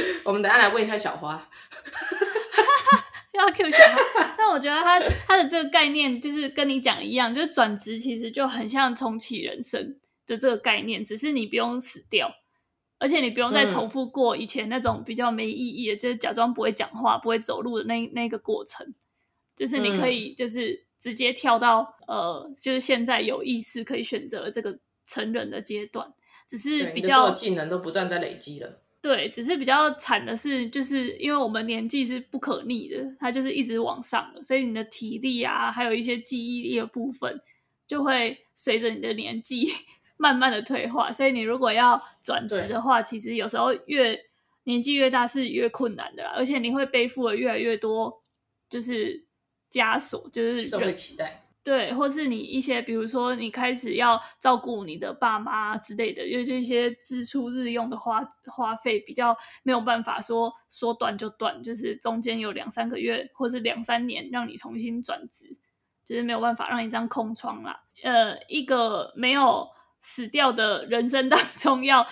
[0.24, 1.48] 我们等下来问一下小花，
[3.32, 4.34] 要 Q 小花。
[4.36, 12.32] 但我觉得他他的这个概念就是跟你讲一样，就是转职其实就很像重启人生的这个概念，只是你不用死掉，
[12.98, 18.94] 而且你不用再重复过以前那种比较没意义的，就是假装不会讲话、不会走路的那 那个过程。
[19.54, 26.10] 就是你可以就是直接跳到呃，就是现在有意识可以选择这个成人的阶段，
[26.48, 28.81] 只是比较技能都不断在累积了。
[29.02, 37.40] 对，只是比较惨的是，就是因为我们年纪是不可逆的，它就是一直往上的，所以你的体力啊，还有一些记忆力的部分，
[37.84, 39.66] 就会随着你的年纪
[40.16, 41.10] 慢慢的退化。
[41.10, 44.16] 所以你如果要转职的话，其实有时候越
[44.62, 48.22] 年纪越大是越困难的啦，而且你会背负了越来越多
[48.70, 49.24] 就是
[49.68, 51.41] 枷锁，就是社会期待。
[51.64, 65.46] 对，或是你一些，比如说你开始要照顾你的爸妈之类的，因为这些支出日用的花花费比较没有办法说说断就断，就是中间有两三个月或是两三年让你重新转职，
[66.04, 67.84] 就是没有办法让你这样空窗啦。
[68.02, 69.68] 呃，一个没有
[70.00, 72.04] 死掉的人生当中 要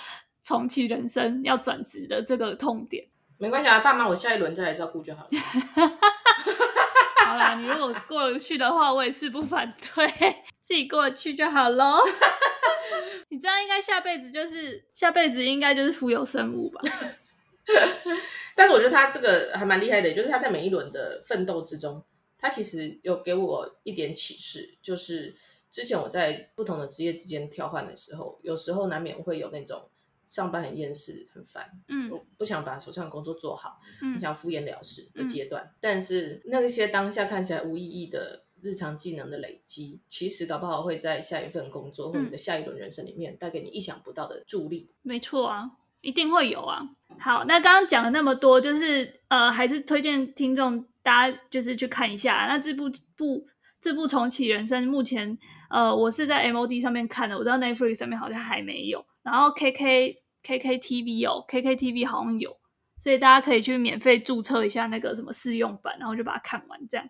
[0.45, 3.05] 重启人生要转职的这个痛点，
[3.37, 5.31] 没关系啊，爸妈我下一轮再来照顾就好了。
[7.31, 10.05] 好啦，你如果过得去的话，我也是不反对，
[10.61, 12.01] 自己过得去就好喽。
[13.31, 16.81] 你这样应该下辈子就是下辈子应该就是浮游生物吧？
[18.57, 22.03] 但是我觉得他这个还蛮厉害的，就是他在每一轮的奋斗之中，
[22.37, 25.37] 他其实有给我一点启示，就是
[25.71, 29.89] 之前我在不同的职业之间跳换的时候，有时候难免会有那种。
[30.31, 35.65] 上班很厌世，很烦，嗯，我不想把手上的工作做好，嗯，想敷衍了事的阶段。
[35.65, 44.93] 嗯、但是那些当下看起来无意义的日常技能的累积，其实搞不好会在下一份工作或你的下一轮人生里面带给你意想不到的助力。
[45.03, 45.69] 没错啊，
[46.01, 46.81] 一定会有啊。
[47.19, 52.47] 好，那刚刚讲了那么多，就是呃，还是推荐听众大家就是去看一下。
[52.49, 53.45] 那这部部
[53.81, 55.37] 这部重启人生，目前
[55.71, 59.05] 呃，我是在 MOD 上面看的，我知道 Netflix 上面好像还没有。
[59.23, 62.57] 然后 K K K K T V 哦 K K T V 好像有，
[62.99, 67.09] 所以大家可以去免费注册一下那个什么试用版，然后就把它看完这样。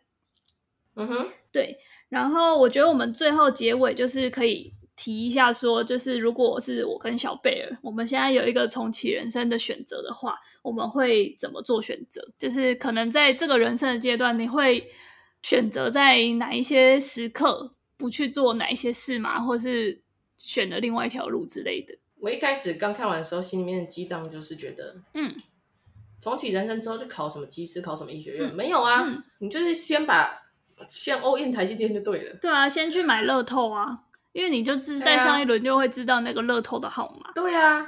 [0.96, 1.78] 嗯哼，对。
[2.08, 12.20] 然后我觉得我们最后结尾就是可以提一下说，就是如果是我跟小贝尔，我们现在有一个重启人生的选择的话，我们会怎么做选择？
[12.36, 14.90] 就是可能在这个人生的阶段，你会
[15.42, 19.40] 选择在哪一些时刻不去做哪一些事吗？
[19.40, 20.02] 或是？
[20.42, 21.94] 选了另外一条路之类的。
[22.20, 25.34] 我一开始刚看完的时候，心里面的激荡就是觉得，嗯，
[26.20, 30.42] 重启人生之后就考什么技师，考什么医学院，嗯、没有啊，嗯、你就是先把
[30.88, 32.36] 先 all in 台积电就对了。
[32.40, 33.98] 对啊，先去买乐透啊，
[34.32, 37.32] 因为你就是在上一轮就会知道那个乐透的号码。
[37.34, 37.86] 对啊，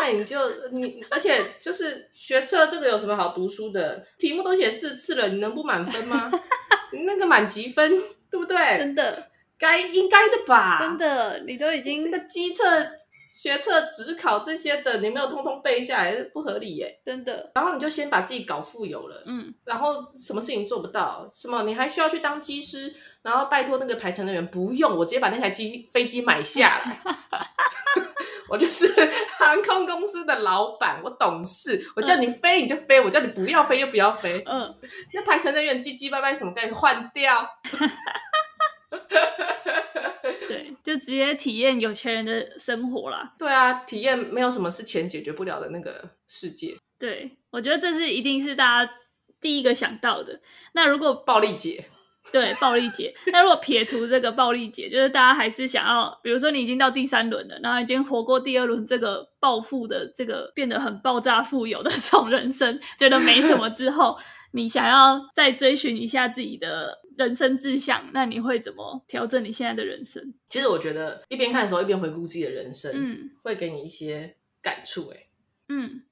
[0.00, 0.38] 那你就
[0.70, 4.06] 你，而且就是学测这个有什么好读书的？
[4.18, 6.30] 题目都写四次了，你能不满分吗？
[6.92, 7.90] 你那个满级分，
[8.30, 8.56] 对不对？
[8.78, 9.30] 真的。
[9.60, 12.62] 该应该的吧，真的，你都已经这个机测
[13.40, 17.52] 学测职考这些的，你没有通通背下来，不合理耶，真的。
[17.54, 21.62] 然后你就先把自己搞富有了，嗯，然后什么事情做不到，什么？
[21.62, 27.00] 你还需要去当机师，然后拜托那个排程人员不用，我直接把那台机飞机买下来，
[28.50, 28.92] 我就是
[29.38, 34.74] 航空公司的老板，我懂事，我叫你飞你就飞，我叫你不要飞就不要飞，嗯，
[35.12, 37.48] 那排程人员唧唧歪歪什么概念换掉。
[40.48, 43.34] 对，就直接体验有钱人的生活啦。
[43.38, 46.74] 对啊，体验没有什么是钱解决不了的那个世界。
[46.98, 48.92] 对，我觉得这是一定是大家
[49.40, 50.40] 第一个想到的。
[50.72, 51.84] 那如果暴力姐，
[52.32, 53.14] 对，暴力姐。
[53.30, 64.18] 那如果撇除这个暴力姐，就是大家还是想要，比如说你已经到第三轮了，然后已经活过第二轮这个暴富的这个变得很爆炸富有的 这种人生，觉得没什么之后，
[64.52, 66.98] 你想要再追寻一下自己的。
[67.18, 70.32] 人生志向，那你会怎么调整你现在的人生？
[70.48, 75.08] 其实我觉得一边看的时候一边回顾自己的人生，嗯，会给你一些感触。
[75.08, 75.26] 哎，
[75.68, 76.02] 嗯，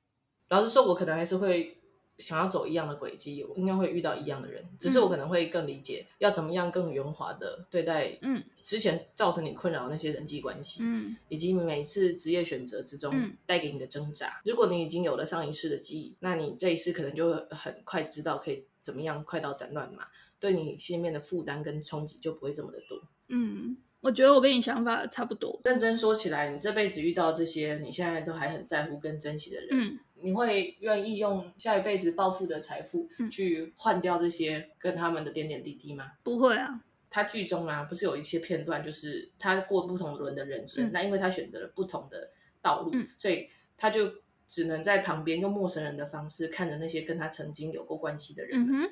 [0.49, 1.79] 老实说，我可能还是会
[2.19, 13.14] 想要走一样的轨迹，我应该会遇到一样的人，只是我可能会更理解要怎么样更圆滑的对待，嗯，之前造成你困扰的那些人际关系，嗯，以及每次职业选择之中
[13.47, 14.40] 带给你的挣扎。
[14.45, 20.09] 如果你已经有了上一世的记忆，那你这一世可能就会很快知道可以怎么样快刀斩乱麻。
[20.38, 23.01] 对你心里面的负担跟冲击就不会这么的多。
[23.29, 25.61] 嗯，我觉得我跟你想法差不多。
[25.64, 36.12] 认真说起来，你这辈子遇到这些，你现在都还很在乎跟珍惜的人，嗯，你会愿意用下一辈子暴富的财富去换掉这些跟他们的点点滴滴吗？
[36.22, 36.81] 不会啊。
[37.09, 44.11] 他剧中啊，不是有一些片段，就是他过不同轮的人生，嗯、那因为他选择了不同的道路，嗯、所以他就
[44.46, 48.61] 只能在旁边用陌生人的方式看着那些跟他曾经有过关系的人。
[48.70, 48.90] 嗯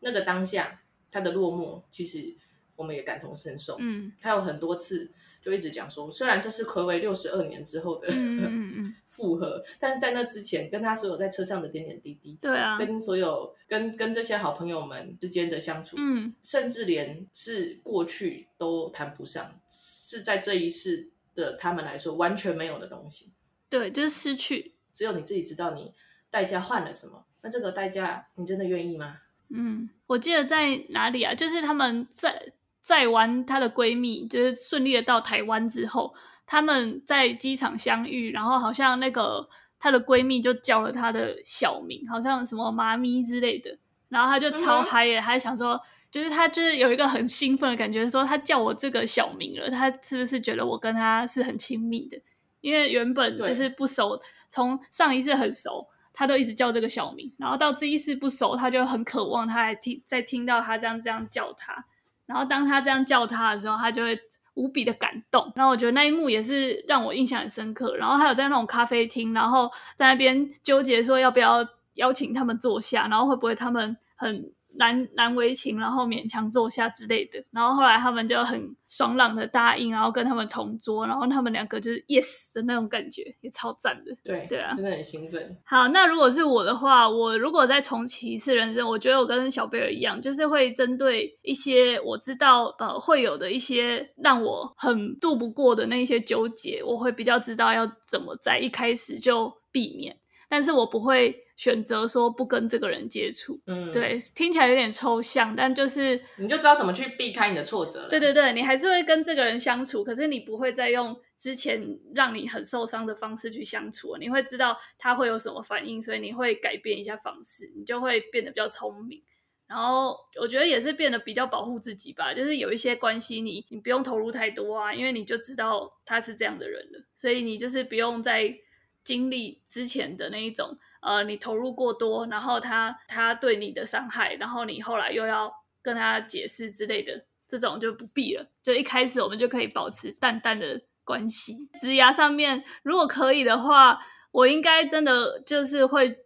[0.00, 0.80] 那个当下，
[1.10, 2.34] 他的落寞，其实
[2.76, 3.76] 我们也感同身受。
[3.80, 8.08] 嗯，他有很多次就一直讲说，虽然这是暌违六十二年之后的
[9.06, 23.32] 复合，但是在那之前，跟他所有在车上的点点滴滴，对啊，跟所有跟跟这些好朋友们之间的相处，嗯，甚至连是过去都谈不上，是在这一世的他们来说完全没有的东西。
[23.68, 25.92] 对，就是失去，只有你自己知道你
[26.30, 27.24] 代价换了什么。
[27.42, 29.18] 那这个代价，你真的愿意吗？
[29.50, 31.34] 嗯，我记得在哪里啊？
[31.34, 36.14] 就是他们在在完她的闺蜜，就是顺利的到台湾之后，
[36.46, 45.80] 他们在机场相遇，然后好像那个她的闺蜜就叫了她的小名，好像什么妈咪之类的，然后她就超嗨耶，还、嗯、想说，
[46.10, 52.20] 就是她就是有一个很兴奋的感觉，说她叫我这个小名了，她是不是觉得我跟她是很亲密的？
[52.60, 55.88] 因为原本就是不熟，从上一次很熟。
[56.18, 61.84] 他都一直叫这个小名，然后到这一次不熟，他就很渴望，他还听在听到他这样这样叫他，
[62.26, 64.18] 然后当他这样叫他的时候，他就会
[64.54, 65.52] 无比的感动。
[65.54, 67.94] 然后我觉得那一幕也是让我印象很深刻。
[67.94, 74.50] 然后还有在那种咖啡厅，然后在那边纠结说要不要邀请他们坐下，然后会不会他们很。
[74.78, 84.12] 难难为情，然后勉强坐下之类的，然后后来他们就很爽朗的答应，然后跟他们同桌，然后他们两个就是 yes 的那种感觉，也超赞的。
[84.22, 85.56] 对对啊，真的很兴奋。
[85.64, 100.16] 好，那如果是我的话，我如果再重启一次人生，我觉得我跟小贝尔一样，就是会针对一些我知道呃会有的一些让我很度不过的那些纠结，我会比较知道要怎么在一开始就避免，
[100.48, 101.44] 但是我不会。
[101.58, 108.08] 选择说不跟这个人接触，嗯，对，听起来有点抽象，但就是你就知道怎么去避开你的挫折了。
[108.08, 119.20] 对对对，你还是会跟这个人相处，可是你不会再用之前让你很受伤的方式去相处，你会知道他会有什么反应，所以你会改变一下方式，你就会变得比较聪明。
[119.66, 128.54] 然后我觉得也是变得比较保护自己吧，就是有一些关系你你不用投入太多啊，因为你就知道他是这样的人了，所以你就是不用再
[129.02, 130.78] 经历之前的那一种。
[131.00, 138.46] 呃，你投入过多，然后他他对你的伤害，然后你后来又要跟他解释之类的，这种就不必了。
[138.62, 141.68] 就一开始我们就可以保持淡淡的关系。
[141.80, 143.98] 职涯上面，如果可以的话，
[144.30, 146.18] 我应该真的就是会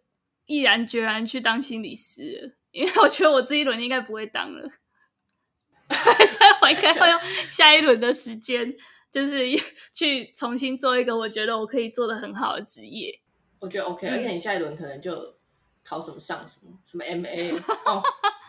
[0.46, 4.62] 毅然决然去当心理师，因为我觉得我这一轮应该不会当了，
[5.88, 8.74] 所以我应该会用下一轮的时间，
[9.12, 9.44] 就是
[9.94, 13.21] 去重新做一个我觉得我可以做的很好的职业。
[13.62, 15.36] 我觉得 OK，、嗯、而且你下一轮可能就
[15.84, 17.54] 考什么上什么什么 MA
[17.86, 18.02] 哦，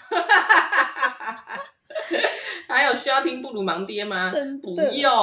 [2.67, 4.31] 还有需要听布鲁盲爹吗？
[4.33, 5.13] 真不用。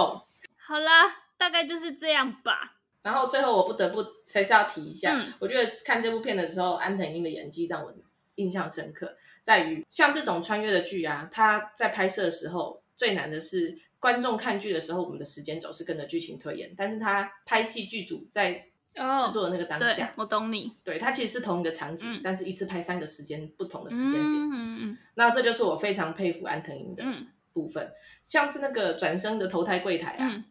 [0.56, 2.76] 好啦，大概就是这样吧。
[3.02, 7.92] 然后最后我不得不还是要提一下，嗯、我觉得看这部片的时候，安藤英的演技让我
[8.36, 20.76] 印象深刻，在于像这种穿越的剧啊，他在拍摄的时候最难的是观众看剧的时候，我们的时间轴是跟着剧情推演，但是他拍戏剧组在制作的那个当下，哦、我懂你。
[20.84, 24.22] 对，它其实是同一个场景，嗯、但是一次拍三个时间不同的时间点。
[24.22, 24.98] 嗯嗯嗯。
[25.14, 27.04] 那这就是我非常佩服安藤樱的
[27.52, 27.92] 部分，嗯、
[28.24, 30.28] 像是那个转生的投胎柜台啊。
[30.28, 30.44] 嗯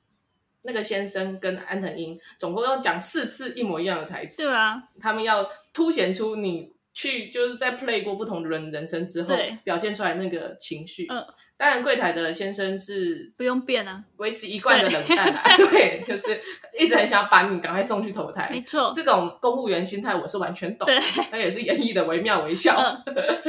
[0.61, 9.33] 那个先生跟安藤樱总共要讲四次一模一样的台词，对啊，他们要凸显出你去就是在 play 过不同的人人生之后，
[9.63, 11.07] 表现出来那个情绪。
[11.09, 11.25] 嗯，
[11.59, 15.67] 当然柜台的先生是不用变啊，维持一贯的冷淡啊，对，
[15.99, 16.41] 对，就是
[16.79, 18.49] 一直很想把你赶快送去投胎。
[18.49, 20.97] 没错，这种公务员心态我是完全懂，对，
[21.29, 22.79] 他也是演绎的惟妙惟肖。
[22.79, 23.03] 嗯、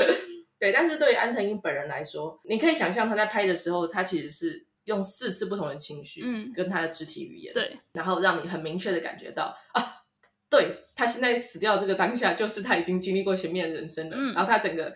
[0.58, 4.66] 对，但是对于安藤英本人来说，你可以想象他在拍的时候，他其实是。
[4.84, 10.02] 用四次不同的情绪，嗯，跟他的肢体语言，对，然后让你很明确的感觉到啊，
[10.48, 14.92] 对，他现在死掉这个当下，就是他已经经历过前面的人生了，嗯，然后他整个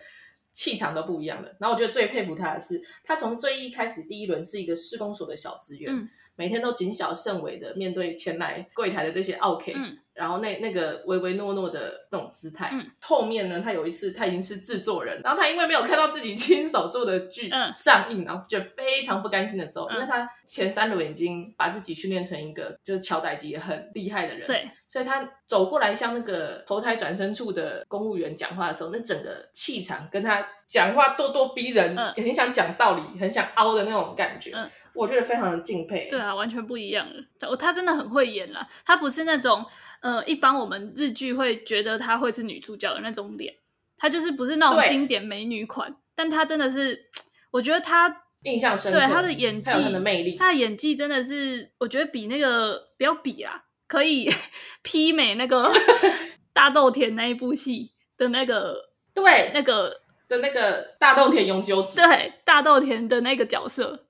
[0.55, 1.55] 气场都不一样了。
[1.59, 9.99] 然后我觉得最佩服他的是，他从最一开始第一轮是一个施工所的小职员，嗯，每天都谨小慎微的面对前来柜台的这些奥客，嗯。
[10.15, 34.51] 然后那那个唯唯诺诺的那种姿态，嗯、后面呢，他有一次他已经是制作人，然后他因为没有看到自己亲手做的剧上映，嗯、然后就非常不甘心的时候，嗯、因为他前三轮已经把自己训练成一个就是乔代吉很厉害的人，对，所以他走过来向那个投胎转身处的公务员讲话的时候，那整个气场跟他讲话咄咄逼人，嗯、也很想讲道理，很想凹的那种感觉。
[34.95, 36.07] 嗯我觉得非常的敬佩。
[36.09, 37.21] 对啊，完全不一样了。
[37.37, 39.65] 他他真的很会演了，他不是那种
[40.01, 43.53] 呃，一般我们日剧会觉得他会是女主角的那种脸，
[43.97, 47.07] 他就是不是那种经典美女款，但他真的是，
[47.51, 54.29] 我觉得他印象深刻，对他的演技，他的魅力，他的演技真的是，我觉得比那个不要比啦，可以
[54.83, 55.69] 媲美那个
[56.53, 58.77] 大豆田那一部戏的那个
[59.13, 64.04] 对那个的那个大豆田永久子，对大豆田的那个角色。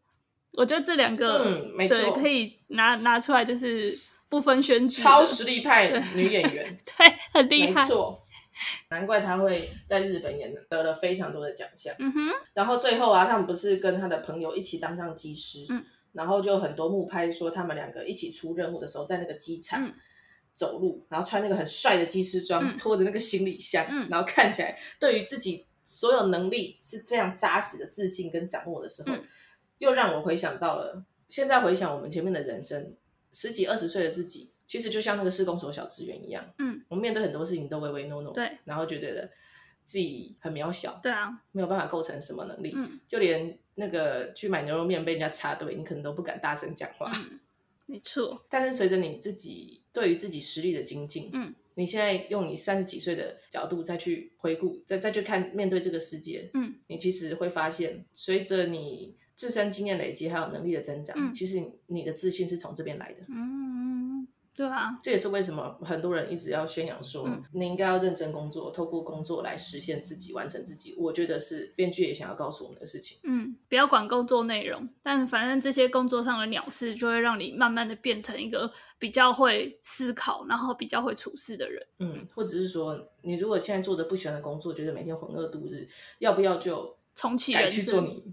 [0.57, 3.83] 我觉得这两个，嗯，没错，对，可以拿拿出来，就是
[4.29, 8.19] 不分轩輊，超实力派女演员， 对，很厉害，没错，
[8.89, 11.93] 难怪她会在日本也得了非常多的奖项。
[11.99, 15.83] 嗯哼，然后最后啊，他们不是跟他的朋友一起当上机师，嗯，
[16.13, 19.91] 然后就很多幕拍说他们两个一起出任务的时候，在那个机场
[20.55, 29.13] 走路，嗯、然后穿那个很帅的机师装，嗯、拖着那个行李箱，嗯、然后看起来对于自己所有能力是非常扎实的自信跟掌握的时候。
[29.13, 29.23] 嗯
[29.79, 32.95] 又让我回想到了，现在回想我们前面的人生，
[33.31, 39.29] 十几二十岁的自己，其实就像那个施工所小职员一样，嗯，我们面对很多事情都唯唯诺诺，对，然后觉得
[39.85, 47.39] 自己很渺小，对啊，没有办法构成什么能力，嗯，就连那个去买牛肉面被人家插队，你可能都不敢大声讲话，嗯，
[47.85, 48.45] 没错。
[48.49, 59.17] 但是随着你自己对于自己实力的精进，嗯，你现在用你三十几岁的角度再去回顾，再再去看面对这个世界，嗯，你其实会发现，随着你。
[59.35, 63.25] 自身经验累积，还有能力的增长，嗯、其实你的自信是从这边来的。
[63.27, 64.25] 嗯，
[64.55, 70.95] 对啊，这也是为什么很多人一直要宣扬说，嗯、你应该要认真工作，透过工作来实现自己，完成自己。
[70.97, 73.19] 我觉得是编剧也想要告诉我们的事情。
[73.23, 81.85] 嗯，不要管工作内容，但反正这些工作上的鸟事，就会让你慢慢的变成一个比较会思考，然后比较会处事的人。
[81.99, 85.85] 嗯，或者是说，你如果现在做着不喜欢的工作，觉得每天浑噩度日，
[86.19, 88.23] 要不要就重启人去做你？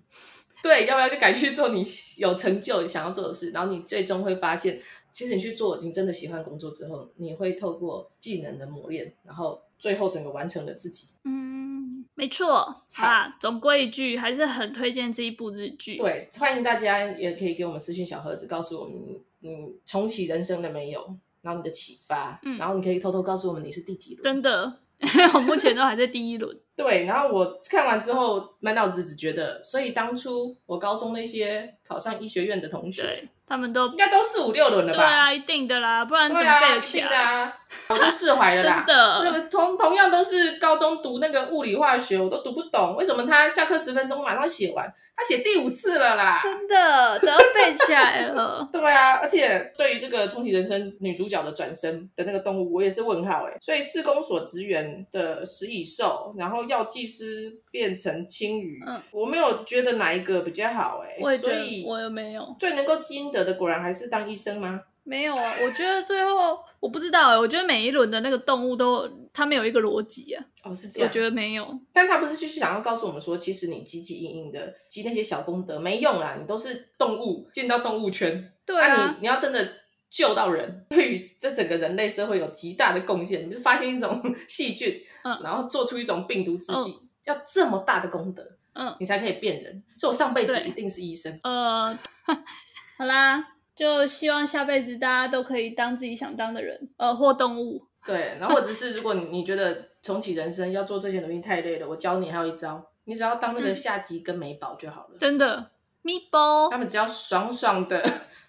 [0.62, 1.84] 对，要不要就赶去做你
[2.18, 3.50] 有成就想要做的事？
[3.50, 11.08] 然后你最终会发现，其实你去做你真的喜欢工作之后，你会透过技能的磨练，然后最后整个完成了自己。
[11.24, 12.82] 嗯，没错。
[12.92, 15.96] 好啊，总归一句，还是很推荐这一部日剧。
[15.96, 21.16] 对，欢迎大家也可以给我们私信小盒子，告诉我们嗯重启人生了没有？
[21.40, 24.22] 然后你的启发，嗯，然后你可以偷偷告诉我们你是第几轮？
[24.22, 24.78] 真的。
[25.34, 26.56] 我目前都还在第一轮。
[26.74, 34.98] 对，然后我看完之后，满脑子只觉得，所以当初我高中那些考上医学院的同学，他们都应该都四五六轮了吧？
[34.98, 37.16] 对啊，一定的啦，不然怎么背得起来？
[37.16, 37.56] 啊，
[37.88, 38.84] 我就释怀了啦。
[38.88, 44.90] 真的，那个同同样都是高中读那个物理化学，我都读不懂，为什么他下课十分钟马上写完？
[45.14, 46.40] 他写第五次了啦！
[46.42, 48.66] 真的，怎么背起来了？
[48.72, 53.54] 对啊，而且对于这个重启人生女主角的转身的那个动物，我也是问号哎。
[53.60, 61.16] 所以市公所职员的食蚁兽，然后药剂师变成青鱼，嗯，我没有觉得哪一个比较好哎。
[61.20, 62.54] 我也觉得，所以我也没有。
[62.58, 64.80] 最能够积阴德的，果然还是当医生吗？
[65.04, 70.44] 没有啊，我觉得最后我不知道哎，我觉得每一轮的那个动物都它没有一个逻辑啊。
[70.62, 71.08] 哦，是这样。
[71.08, 79.72] 我觉得没有，但他不是就是想要告诉我们说，其实你积积阴阴的积那些小功德没用啦，你都是动物进到动物圈，对啊，啊你你要真的
[80.12, 88.46] 救到人，对于这整个人类社会有极大的贡献，你就发现一种 细菌，嗯，然后做出一种病毒制剂，嗯、要这么大的功德。
[88.74, 89.82] 嗯，你才可以变人。
[89.98, 91.38] 所以我上辈子一定是医生。
[91.42, 91.98] 呃，
[92.98, 97.86] 好啦，就希望下辈子大家都可以当自己想当的人，呃，或动物。
[98.04, 105.16] 对，然后或者是如果你你觉得重启人生要做这些努力太累了，我教你还有一招，你只要当那个下级跟美宝就好了。
[105.18, 105.70] 真的
[106.02, 108.02] ，Meatball，他们只要爽爽的、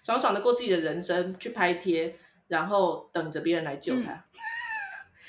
[0.04, 2.14] 爽爽的过自己的人生，去拍贴，
[2.48, 4.12] 然后等着别人来救他。
[4.12, 4.22] 嗯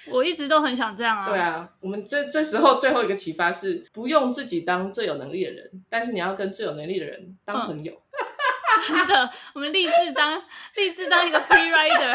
[0.07, 1.27] 我一直都很想这样啊！
[1.27, 7.91] 对啊，我们这这时候最后一个启发是，不用自己当最有能力的人，但是你要跟最有能力的人当朋友。
[7.91, 10.39] 嗯、真的，我们立志当
[10.77, 12.13] 立志当一个 free rider，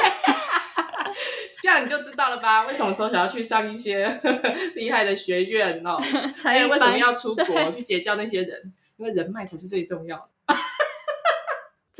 [1.60, 2.64] 这样你就知道了吧？
[2.68, 4.06] 为什么从小要去上一些
[4.76, 5.98] 厉害的学院哦？
[6.44, 8.72] 还有为什么要出国去结交那些人？
[8.98, 10.28] 因为人脉才是最重要的。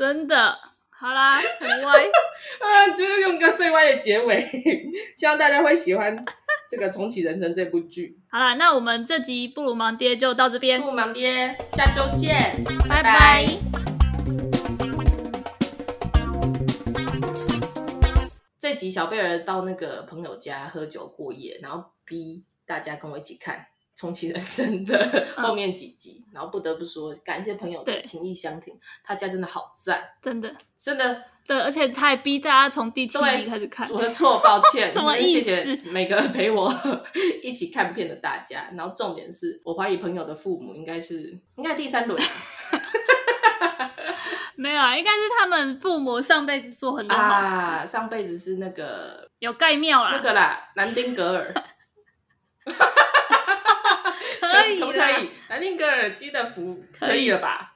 [0.01, 0.57] 真的。
[0.89, 1.93] 好啦，很歪，
[2.59, 4.43] 啊，就是用个最歪的结尾，
[5.15, 6.25] 希望大家会喜欢
[6.67, 8.17] 这个重启人生这部剧。
[8.31, 12.35] 好啦，那我们这集布鲁盲爹就到这边，布鲁盲爹，下周见，
[12.89, 13.45] 拜拜。
[18.59, 23.67] 这集小贝儿到那个朋友家喝酒过夜，然后逼大家跟我一起看。
[24.01, 28.73] 重启人生的后面几集，嗯、然后不得不说，感谢朋友的情谊相挺，
[29.03, 33.87] 他家真的好赞，真的，真的，对，而且他还逼大家从第七集开始看。
[33.91, 35.41] 我的错，抱歉， 什么意思？
[35.43, 36.73] 谢谢每个陪我
[37.43, 38.71] 一起看片的大家。
[38.75, 42.19] 然后重点是我怀疑朋友的父母应该是应该第三轮，
[44.57, 51.53] 没有啊，应该是他们父母上辈子做很多好事，啊、上辈子是那个有盖庙啦，那个啦，南丁格尔。
[54.79, 55.29] 可不可以？
[55.49, 57.70] 南丁格尔基的福可以了吧？